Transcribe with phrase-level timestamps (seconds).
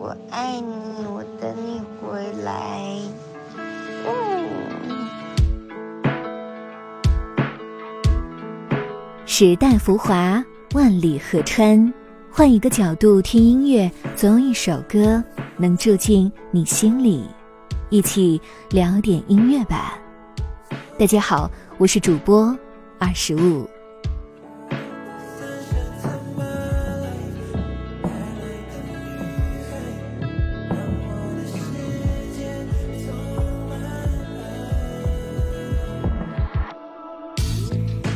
[0.00, 3.00] 我爱你，我等你回来。
[4.06, 4.48] 嗯。
[9.26, 11.92] 时代浮华，万里河川，
[12.30, 15.22] 换一个角度听音乐，总有一首歌
[15.56, 17.24] 能住进你心里。
[17.90, 18.40] 一起
[18.70, 19.98] 聊点音乐吧。
[20.96, 22.56] 大家好，我是主播
[23.00, 23.68] 二十五。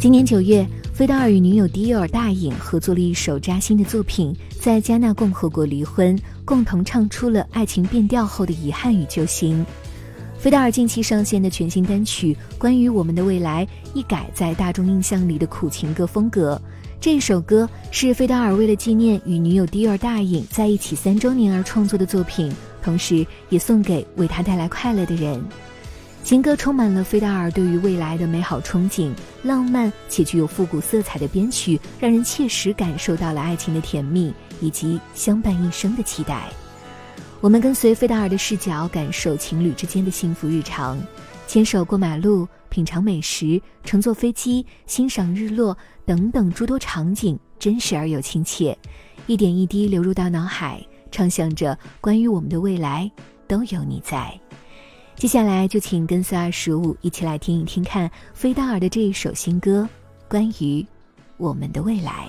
[0.00, 9.66] 今年九月，费达尔与女友迪尔大隐合作了一首扎心的作品，在加纳共和国离婚，共同唱出了爱情变调后的遗憾与揪心。
[10.38, 16.60] 费达尔近期上线的全新单曲《关于我们的未来》，一改在大众印象里的苦情歌风格。
[17.00, 22.52] 这首歌是费达尔为了纪念与女友迪尔大隐在一起三周年而创作的作品，
[22.84, 25.42] 同时也送给为他带来快乐的人。
[26.24, 29.10] 情歌充满了费达尔对于未来的美好憧憬，
[29.42, 36.48] 浪漫且具有复古色彩的编曲，让人切实感受到了爱情的甜蜜以及相伴一生的期待。
[37.40, 40.98] 我们跟随费达尔的视角，感受情侣之间的幸福日常，
[41.46, 45.74] 牵手过马路，品尝美食，乘坐飞机，欣赏日落
[46.04, 48.76] 等等诸多场景，真实而又亲切，
[49.26, 53.10] 一点一滴流入到脑海，畅想着关于我们的未来
[53.46, 54.38] 都有你在。
[55.18, 59.88] 接下来就请跟随二十五一起来听一听看菲达尔的这一首新歌，
[60.28, 60.86] 关于
[61.36, 62.28] 我们的未来。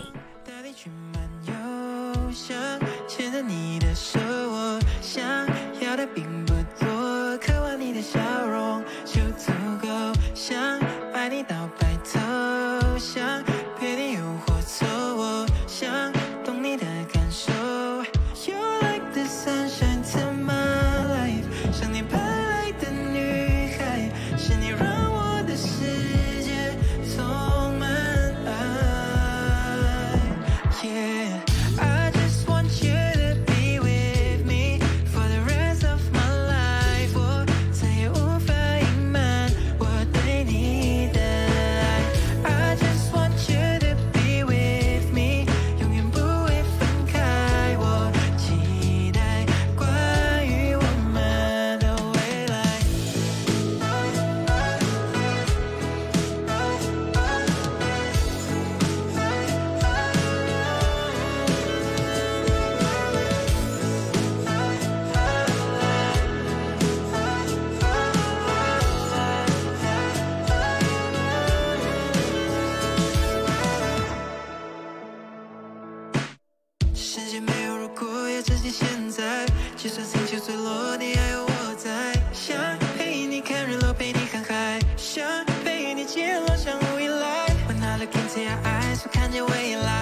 [79.82, 82.14] 就算星星坠落，你还有我在。
[82.34, 82.58] 想
[82.98, 84.78] 陪你看日落，陪你看海。
[84.98, 85.24] 想
[85.64, 87.48] 陪你见浪，想未来。
[87.66, 89.99] When I look into your eyes，我看见未来。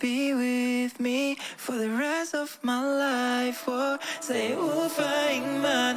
[0.00, 3.64] be with me for the rest of my life.
[3.66, 5.96] Oh, say, oh, fine man.